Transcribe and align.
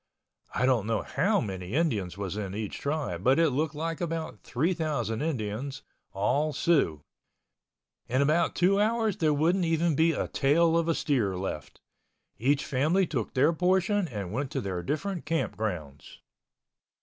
I 0.55 0.65
don't 0.65 0.87
know 0.87 1.03
how 1.03 1.39
many 1.39 1.73
Indians 1.73 2.17
was 2.17 2.35
in 2.35 2.55
each 2.55 2.79
tribe 2.79 3.23
but 3.23 3.37
it 3.37 3.51
looked 3.51 3.75
like 3.75 4.01
about 4.01 4.39
3,000 4.41 5.21
Indians—all 5.21 6.53
Siouxs. 6.53 7.03
In 8.07 8.19
about 8.23 8.55
two 8.55 8.81
hours 8.81 9.17
there 9.17 9.31
wouldn't 9.31 9.63
even 9.63 9.93
be 9.95 10.13
a 10.13 10.27
tail 10.27 10.75
of 10.75 10.87
a 10.87 10.95
steer 10.95 11.37
left. 11.37 11.81
Each 12.39 12.65
family 12.65 13.05
took 13.05 13.35
their 13.35 13.53
portion 13.53 14.07
and 14.07 14.33
went 14.33 14.49
to 14.53 14.61
their 14.61 14.81
different 14.81 15.27
camp 15.27 15.55
grounds. 15.55 16.17